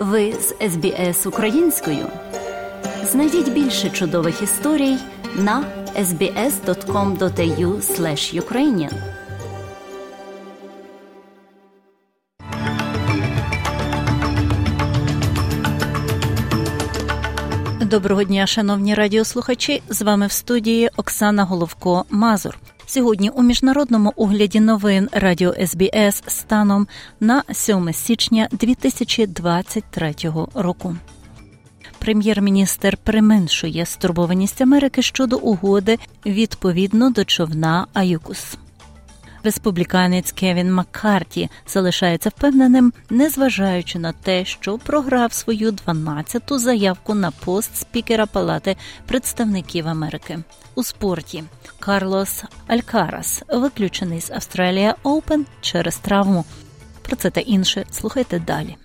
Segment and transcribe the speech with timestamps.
[0.00, 2.06] Ви з СБС українською.
[3.04, 4.96] Знайдіть більше чудових історій
[5.36, 5.64] на
[5.96, 7.80] sbs.com.au
[8.40, 8.92] ukrainian
[17.80, 19.82] Доброго дня, шановні радіослухачі.
[19.88, 22.58] З вами в студії Оксана Головко Мазур.
[22.90, 26.88] Сьогодні у міжнародному огляді новин Радіо СБС станом
[27.20, 30.14] на 7 січня 2023
[30.54, 30.96] року.
[31.98, 38.56] Прем'єр-міністр применшує стурбованість Америки щодо угоди відповідно до човна Аюкус.
[39.44, 47.76] Республіканець Кевін Маккарті залишається впевненим, незважаючи на те, що програв свою 12-ту заявку на пост
[47.76, 48.76] спікера Палати
[49.06, 50.38] представників Америки
[50.74, 51.44] у спорті.
[51.78, 56.44] Карлос Алькарас виключений з Австралія Оупен через травму.
[57.02, 58.76] Про це та інше слухайте далі.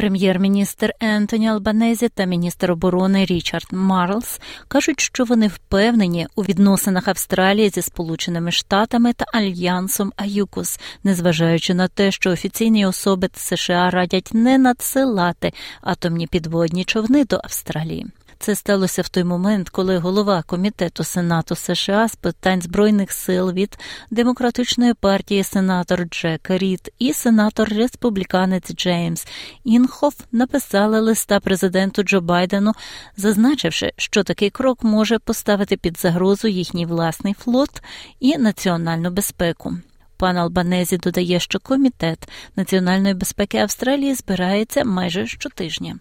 [0.00, 7.68] Прем'єр-міністр Ентоні Албанезі та міністр оборони Річард Марлс кажуть, що вони впевнені у відносинах Австралії
[7.68, 14.58] зі Сполученими Штатами та Альянсом Аюкус, незважаючи на те, що офіційні особи США радять не
[14.58, 18.06] надсилати атомні підводні човни до Австралії.
[18.42, 23.78] Це сталося в той момент, коли голова комітету Сенату США з питань збройних сил від
[24.10, 29.26] демократичної партії сенатор Джек Рід і сенатор республіканець Джеймс
[29.64, 32.72] Інхоф написали листа президенту Джо Байдену,
[33.16, 37.82] зазначивши, що такий крок може поставити під загрозу їхній власний флот
[38.20, 39.76] і національну безпеку.
[40.20, 45.98] Пан Албанезі додає, що комітет національної безпеки Австралії збирається майже щотижня.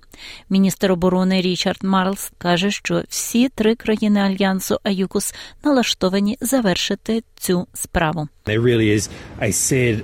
[0.50, 8.28] Міністр оборони Річард Марлс каже, що всі три країни альянсу Аюкус налаштовані завершити цю справу.
[8.45, 9.09] There really is
[9.42, 9.52] a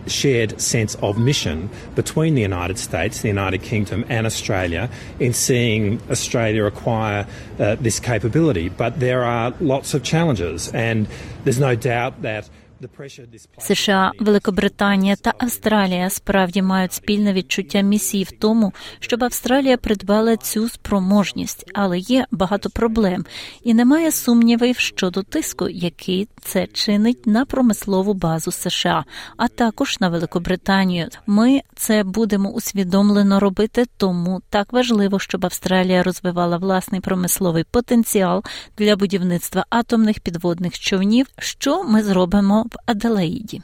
[0.08, 1.58] shared sense of mission
[1.96, 4.84] between the United States, the United Kingdom, and Australia
[5.26, 5.82] in seeing
[6.16, 8.68] Australia acquire uh, this capability.
[8.84, 10.98] But there are lots of challenges, and
[11.44, 12.44] there's no doubt that.
[13.58, 20.70] США, Великобританія та Австралія справді мають спільне відчуття місії в тому, щоб Австралія придбала цю
[20.70, 23.26] спроможність, але є багато проблем,
[23.64, 29.06] і немає сумнівів щодо тиску, який це чинить на промислову базу США,
[29.38, 31.08] а також на Великобританію.
[31.28, 38.44] Ми це будемо усвідомлено робити, тому так важливо, щоб Австралія розвивала власний промисловий потенціал
[38.78, 43.62] для будівництва атомних підводних човнів, що ми зробимо в Аделаїді.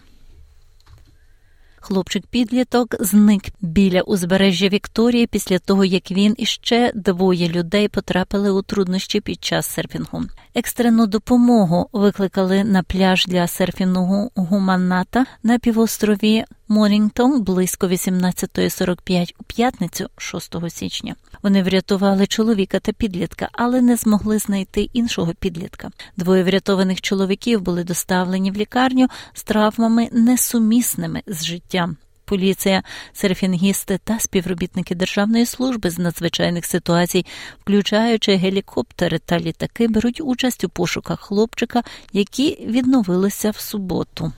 [1.84, 8.52] Хлопчик підліток зник біля узбережжя Вікторії після того, як він і ще двоє людей потрапили
[8.52, 10.24] у труднощі під час серфінгу.
[10.56, 20.10] Екстрену допомогу викликали на пляж для серфінгу Гуманата на півострові Морінгтон близько 18.45 у п'ятницю,
[20.18, 21.16] 6 січня.
[21.44, 25.92] Вони врятували чоловіка та підлітка, але не змогли знайти іншого підлітка.
[26.18, 31.98] Двоє врятованих чоловіків були доставлені в лікарню з травмами несумісними з життям.
[32.26, 32.84] Поліція,
[33.14, 37.26] серфінгісти та співробітники Державної служби з надзвичайних ситуацій,
[37.62, 41.84] включаючи гелікоптери та літаки, беруть участь у пошуках хлопчика,
[42.14, 44.32] які відновилися в суботу.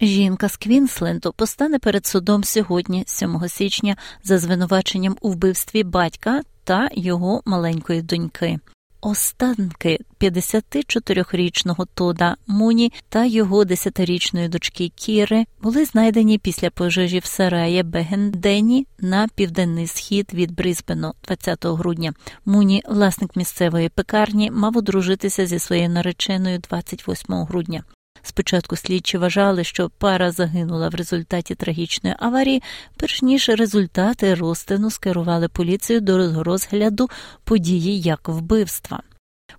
[0.00, 6.88] Жінка з Квінсленду постане перед судом сьогодні, 7 січня, за звинуваченням у вбивстві батька та
[6.92, 8.58] його маленької доньки.
[9.00, 17.82] Останки 54-річного Тода Муні та його 10-річної дочки Кіри були знайдені після пожежі в сараї
[17.82, 22.12] Бегендені на південний схід від Брізбену 20 грудня.
[22.44, 27.84] Муні, власник місцевої пекарні, мав одружитися зі своєю нареченою 28 грудня.
[28.28, 32.62] Спочатку слідчі вважали, що пара загинула в результаті трагічної аварії,
[32.96, 37.08] перш ніж результати розтину скерували поліцію до розгляду
[37.44, 39.02] події як вбивства.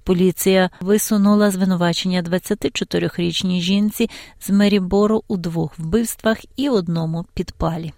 [0.04, 4.10] Поліція висунула звинувачення 24-річній жінці
[4.40, 7.94] з Мерібору у двох вбивствах і одному підпалі.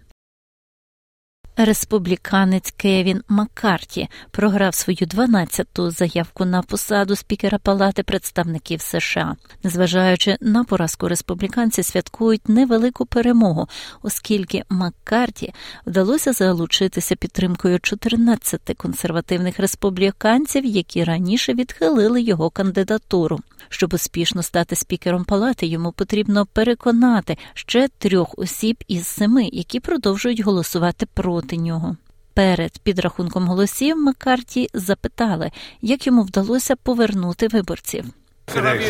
[1.65, 9.35] Республіканець Кевін Маккарті програв свою 12-ту заявку на посаду спікера Палати представників США.
[9.63, 13.67] Незважаючи на поразку, республіканці святкують невелику перемогу,
[14.01, 15.53] оскільки Маккарті
[15.85, 23.39] вдалося залучитися підтримкою 14 консервативних республіканців, які раніше відхилили його кандидатуру.
[23.69, 30.39] Щоб успішно стати спікером палати, йому потрібно переконати ще трьох осіб із семи, які продовжують
[30.39, 31.95] голосувати проти нього.
[32.33, 35.51] Перед підрахунком голосів Маккарті запитали,
[35.81, 38.05] як йому вдалося повернути виборців.
[38.47, 38.81] Today,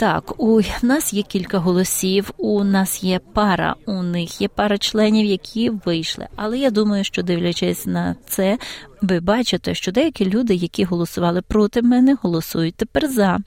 [0.00, 5.26] Так, у нас є кілька голосів, у нас є пара, у них є пара членів,
[5.26, 6.26] які вийшли.
[6.36, 8.58] Але я думаю, що дивлячись на це,
[9.02, 13.38] ви бачите, що деякі люди, які голосували проти мене, голосують тепер за.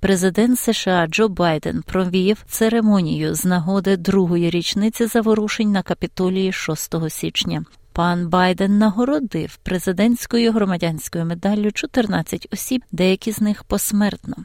[0.00, 7.64] Президент США Джо Байден провів церемонію з нагоди другої річниці заворушень на капітолії 6 січня.
[7.98, 14.36] Пан Байден нагородив президентською громадянською медаллю 14 осіб, деякі з них посмертно.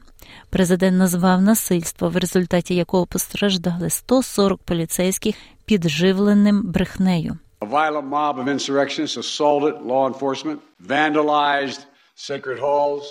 [0.50, 5.36] Президент назвав насильство, в результаті якого постраждали 140 поліцейських
[5.66, 7.38] підживленим брехнею.
[7.62, 8.36] A violent mob
[9.92, 10.58] law enforcement,
[10.88, 11.82] vandalized
[12.30, 13.04] sacred halls,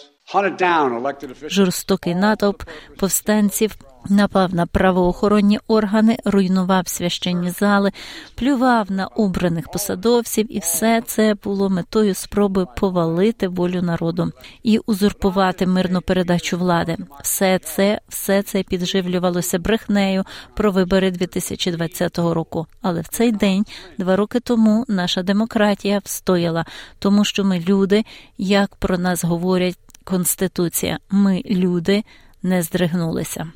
[1.49, 2.63] Жорстокий натовп
[2.99, 3.77] повстанців
[4.09, 7.93] напав на правоохоронні органи, руйнував священні зали,
[8.35, 14.33] плював на обраних посадовців, і все це було метою спроби повалити волю народу
[14.63, 16.97] і узурпувати мирну передачу влади.
[17.23, 20.25] Все це, все це підживлювалося брехнею
[20.55, 22.67] про вибори 2020 року.
[22.83, 23.65] Але в цей день,
[23.99, 26.65] два роки тому, наша демократія встояла,
[26.99, 28.05] тому що ми люди,
[28.39, 32.05] як про нас говорять Конституція, ми люди
[32.43, 33.53] не здригнулися.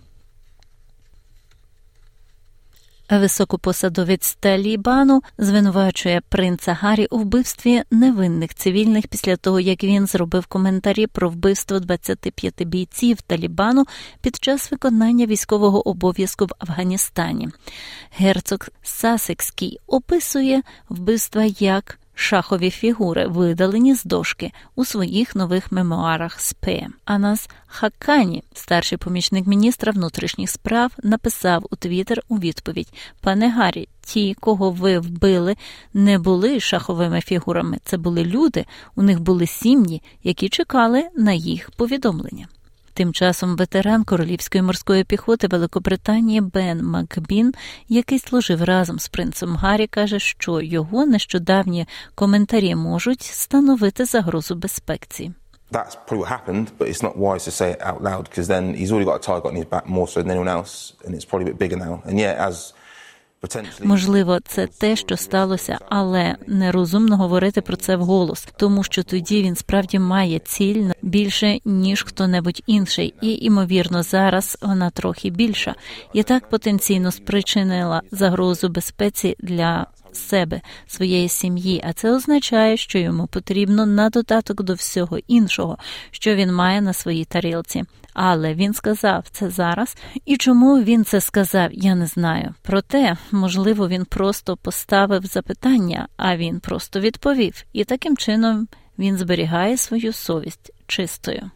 [3.11, 11.07] Високопосадовець Талібану звинувачує принца Гаррі у вбивстві невинних цивільних після того, як він зробив коментарі
[11.07, 13.85] про вбивство 25 бійців Талібану
[14.21, 17.49] під час виконання військового обов'язку в Афганістані.
[18.11, 26.69] Герцог Сасекський описує вбивства як шахові фігури, видалені з дошки у своїх нових мемуарах СП.
[27.05, 34.35] Анас Хакані, старший помічник міністра внутрішніх справ, написав у Твіттер у відповідь: Пане Гаррі, ті,
[34.41, 35.57] кого ви вбили,
[35.95, 37.79] не були шаховими фігурами.
[37.85, 38.65] Це були люди,
[38.95, 42.49] у них були сім'ї, які чекали на їх повідомлення.
[42.97, 47.55] Тим часом ветеран королівської морської піхоти Великобританії Бен Макбін,
[47.89, 55.33] який служив разом з принцем Гаррі, каже, що його нещодавні коментарі можуть становити загрозу безпеці.
[55.73, 58.65] That's probably what happened, but it's not wise to say it out loud because then
[58.81, 60.73] he's already got a target on his back more so than anyone else,
[61.05, 61.95] and it's probably a bit bigger now.
[62.09, 62.57] And yeah, as
[63.83, 69.57] Можливо, це те, що сталося, але нерозумно говорити про це вголос, тому що тоді він
[69.57, 75.75] справді має ціль більше ніж хто-небудь інший, і ймовірно, зараз вона трохи більша,
[76.13, 79.87] і так потенційно спричинила загрозу безпеці для.
[80.17, 85.79] Себе, своєї сім'ї, а це означає, що йому потрібно на додаток до всього іншого,
[86.11, 87.85] що він має на своїй тарілці.
[88.13, 92.55] Але він сказав це зараз, і чому він це сказав, я не знаю.
[92.63, 98.69] Проте, можливо, він просто поставив запитання, а він просто відповів, і таким чином
[98.99, 101.51] він зберігає свою совість чистою.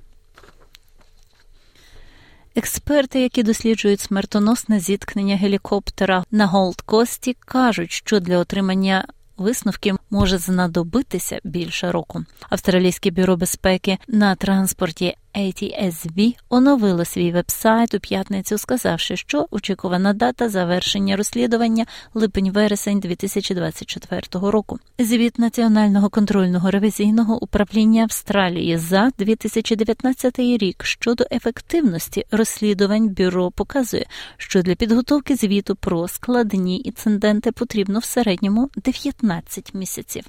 [2.57, 9.05] Експерти, які досліджують смертоносне зіткнення гелікоптера на Голд-Кості, кажуть, що для отримання
[9.37, 12.25] висновків може знадобитися більше року.
[12.51, 20.49] Австралійське бюро безпеки на транспорті ATSB оновило свій вебсайт у п'ятницю, сказавши, що очікувана дата
[20.49, 24.79] завершення розслідування липень-вересень 2024 року.
[24.99, 34.07] Звіт Національного контрольного ревізійного управління Австралії за 2019 рік щодо ефективності розслідувань бюро показує,
[34.37, 40.25] що для підготовки звіту про складні інциденти потрібно в середньому 19 місяців.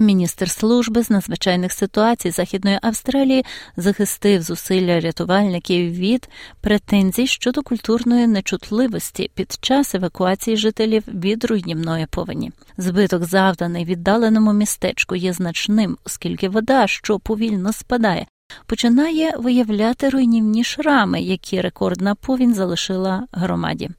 [0.00, 3.44] Міністр служби з надзвичайних ситуацій Західної Австралії
[3.76, 6.28] захистив зусилля рятувальників від
[6.60, 12.52] претензій щодо культурної нечутливості під час евакуації жителів від руйнівної повені.
[12.76, 18.26] Збиток, завданий віддаленому містечку, є значним, оскільки вода, що повільно спадає,
[18.66, 23.90] починає виявляти руйнівні шрами, які рекордна повінь залишила громаді.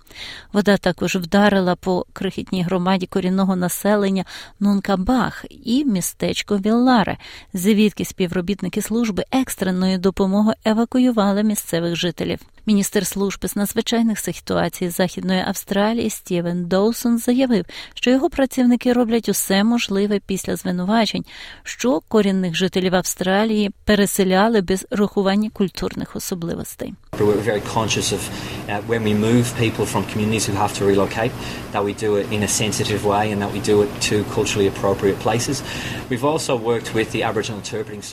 [0.54, 4.26] Вода також вдарила по крихітній громаді корінного населення
[4.60, 7.18] Нункабах і містечко Вілларе,
[7.54, 12.40] звідки співробітники служби екстреної допомоги евакуювали місцевих жителів.
[12.66, 19.64] Міністр служби з надзвичайних ситуацій Західної Австралії Стівен Доусон заявив, що його працівники роблять усе
[19.64, 21.26] можливе після звинувачень,
[21.64, 26.94] що корінних жителів Австралії переселяли без рахування культурних особливостей.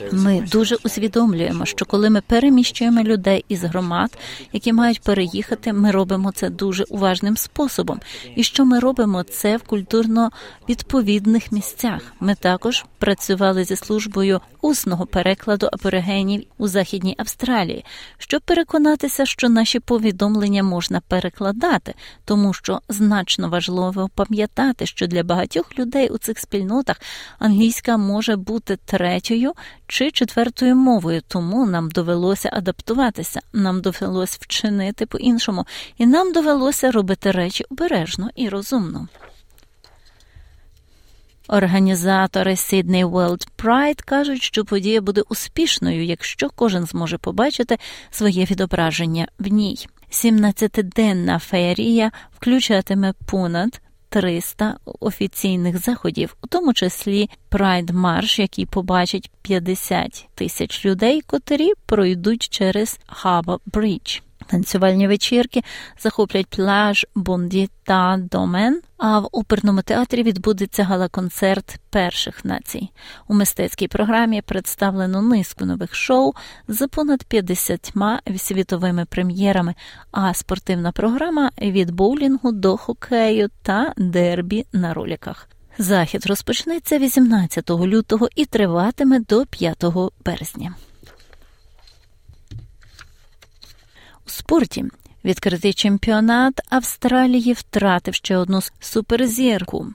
[0.00, 0.12] Uh.
[0.12, 4.18] Ми дуже усвідомлюємо, що коли ми переміщуємо людей із громад,
[4.52, 8.00] які мають переїхати, ми робимо це дуже уважним способом.
[8.36, 10.30] І що ми робимо це в культурно
[10.68, 12.00] відповідних місцях.
[12.20, 17.84] Ми також працювали зі службою усного перекладу аборигенів у західній Австралії,
[18.18, 25.78] щоб переконатися, що наші повідомлення можна перекладати, тому що значно важливо пам'ятати, що для багатьох
[25.78, 27.00] людей у цих спільнотах
[27.38, 29.52] англійська може бути третьою
[29.86, 35.66] чи четвертою мовою, тому нам довелося адаптуватися, нам довелося вчинити по-іншому,
[35.98, 39.08] і нам довелося робити речі обережно і розумно.
[41.48, 47.78] Організатори Sydney World Pride кажуть, що подія буде успішною, якщо кожен зможе побачити
[48.10, 49.86] своє відображення в ній.
[50.10, 60.28] 17-денна феєрія включатиме понад 300 офіційних заходів, у тому числі Pride Марш, який побачить 50
[60.34, 64.22] тисяч людей, котрі пройдуть через Хаба Bridge.
[64.50, 65.62] Танцювальні вечірки
[65.98, 68.80] захоплять пляж Бонді та Домен.
[68.96, 72.90] А в оперному театрі відбудеться гала-концерт перших націй.
[73.28, 76.32] У мистецькій програмі представлено низку нових шоу
[76.68, 77.92] з понад 50
[78.36, 79.74] світовими прем'єрами,
[80.10, 85.48] а спортивна програма від боулінгу до хокею та дербі на роліках.
[85.78, 89.84] Захід розпочнеться 18 лютого і триватиме до 5
[90.24, 90.74] березня.
[94.28, 94.84] У спорті
[95.24, 99.86] відкритий чемпіонат Австралії втратив ще одну суперзірку.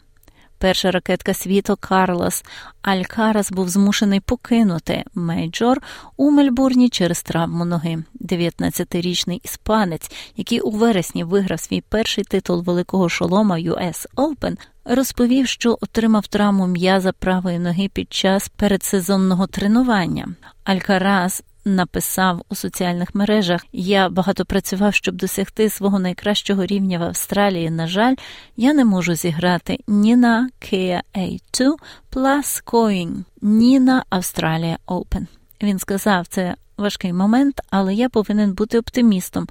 [0.58, 2.44] Перша ракетка світу Карлос
[2.82, 5.82] Алькарас був змушений покинути мейджор
[6.18, 8.04] у Мельбурні через травму ноги.
[8.22, 15.78] 19-річний іспанець, який у вересні виграв свій перший титул великого шолома US Open, розповів, що
[15.82, 20.28] отримав травму м'яза правої ноги під час передсезонного тренування.
[20.64, 27.70] Алькарас написав у соціальних мережах: Я багато працював, щоб досягти свого найкращого рівня в Австралії.
[27.70, 28.16] На жаль,
[28.58, 31.74] я не можу зіграти ні на Kia A2
[32.12, 35.26] Plus Coin, ні на Australia Open.
[35.64, 39.48] Він сказав, це важкий момент, але я повинен бути оптимістом,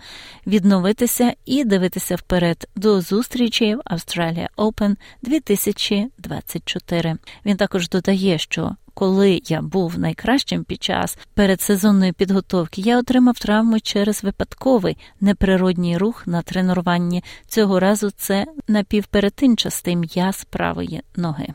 [0.46, 7.16] відновитися і дивитися вперед до зустрічі в Australia Open 2024.
[7.46, 13.80] Він також додає, що коли я був найкращим під час передсезонної підготовки, я отримав травму
[13.80, 17.24] через випадковий неприродній рух на тренуванні.
[17.46, 21.54] Цього разу це напівперетинчастий м'яз правої ноги.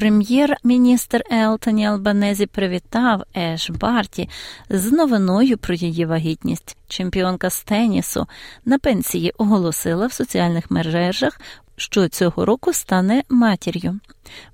[0.00, 4.28] Прем'єр-міністр Елтоні Албанезі привітав Еш Барті
[4.70, 6.76] з новиною про її вагітність.
[6.88, 8.26] Чемпіонка з тенісу
[8.64, 11.40] на пенсії оголосила в соціальних мережах
[11.80, 14.00] що цього року стане матір'ю.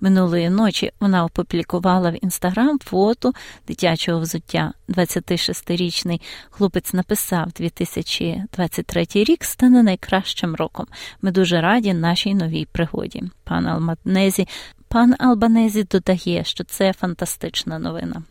[0.00, 3.32] Минулої ночі вона опублікувала в інстаграм фото
[3.68, 4.72] дитячого взуття.
[4.88, 10.86] 26-річний хлопець написав: 2023 рік стане найкращим роком.
[11.22, 13.22] Ми дуже раді нашій новій пригоді.
[13.44, 14.48] Пан Алматнезі,
[14.88, 18.22] пан Албанезі додає, що це фантастична новина.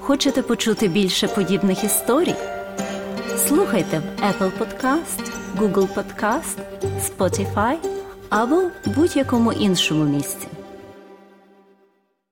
[0.00, 2.34] Хочете почути більше подібних історій?
[3.36, 7.76] Слухайте в Apple Podcast, Google Podcast, Spotify
[8.30, 10.48] або будь-якому іншому місці.